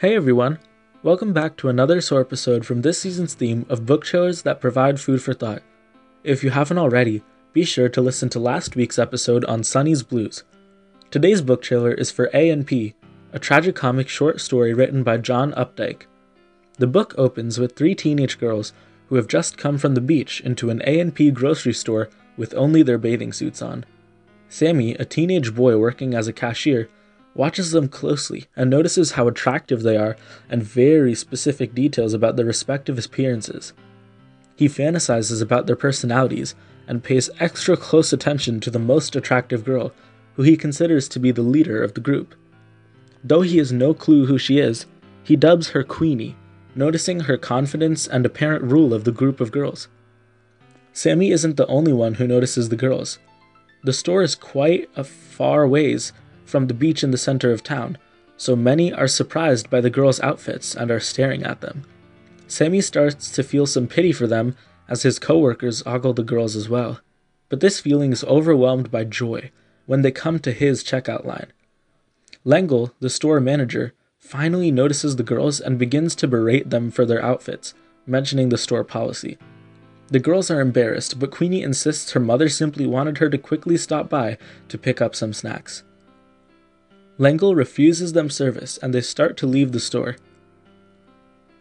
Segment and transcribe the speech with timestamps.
[0.00, 0.58] Hey everyone!
[1.02, 4.98] Welcome back to another SOAR episode from this season's theme of book shows that provide
[4.98, 5.62] food for thought.
[6.24, 7.22] If you haven't already,
[7.52, 10.42] be sure to listen to last week's episode on Sonny's Blues.
[11.10, 12.94] Today's book trailer is for A and P,
[13.34, 16.04] a tragicomic short story written by John Updike.
[16.78, 18.72] The book opens with three teenage girls
[19.08, 22.08] who have just come from the beach into an A&P grocery store
[22.38, 23.84] with only their bathing suits on.
[24.48, 26.88] Sammy, a teenage boy working as a cashier,
[27.34, 30.16] watches them closely and notices how attractive they are
[30.48, 33.72] and very specific details about their respective appearances.
[34.56, 36.54] He fantasizes about their personalities
[36.86, 39.92] and pays extra close attention to the most attractive girl,
[40.34, 42.34] who he considers to be the leader of the group.
[43.22, 44.86] Though he has no clue who she is,
[45.22, 46.36] he dubs her Queenie,
[46.74, 49.88] noticing her confidence and apparent rule of the group of girls.
[50.92, 53.18] Sammy isn't the only one who notices the girls.
[53.84, 56.12] The store is quite a far ways
[56.50, 57.96] from the beach in the center of town,
[58.36, 61.84] so many are surprised by the girls' outfits and are staring at them.
[62.46, 64.56] Sammy starts to feel some pity for them
[64.88, 67.00] as his coworkers ogle the girls as well,
[67.48, 69.50] but this feeling is overwhelmed by joy
[69.86, 71.52] when they come to his checkout line.
[72.44, 77.22] Lengel, the store manager, finally notices the girls and begins to berate them for their
[77.22, 77.74] outfits,
[78.06, 79.38] mentioning the store policy.
[80.08, 84.08] The girls are embarrassed, but Queenie insists her mother simply wanted her to quickly stop
[84.08, 85.84] by to pick up some snacks.
[87.20, 90.16] Lengel refuses them service and they start to leave the store.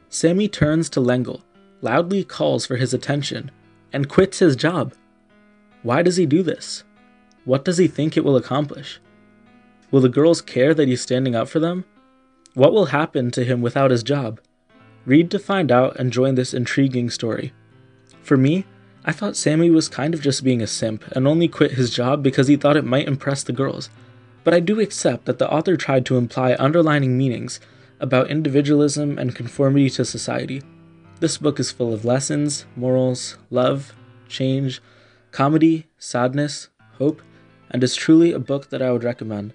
[0.08, 1.44] Sammy turns to Lengel,
[1.82, 3.52] loudly calls for his attention,
[3.92, 4.94] and quits his job.
[5.84, 6.86] Why does he do this?
[7.44, 9.02] What does he think it will accomplish?
[9.92, 11.84] Will the girls care that he's standing up for them?
[12.54, 14.40] What will happen to him without his job?
[15.06, 17.52] Read to find out and join this intriguing story.
[18.22, 18.66] For me,
[19.04, 22.24] I thought Sammy was kind of just being a simp and only quit his job
[22.24, 23.90] because he thought it might impress the girls
[24.44, 27.60] but I do accept that the author tried to imply underlining meanings
[28.00, 30.62] about individualism and conformity to society.
[31.20, 33.94] This book is full of lessons, morals, love,
[34.28, 34.82] change,
[35.32, 37.22] comedy, sadness, hope,
[37.70, 39.54] and is truly a book that I would recommend.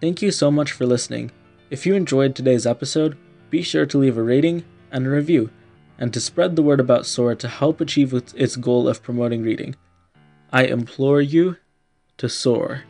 [0.00, 1.30] Thank you so much for listening.
[1.70, 3.16] If you enjoyed today's episode,
[3.50, 5.50] be sure to leave a rating and a review,
[5.98, 9.76] and to spread the word about SOAR to help achieve its goal of promoting reading.
[10.52, 11.56] I implore you
[12.16, 12.84] to soar.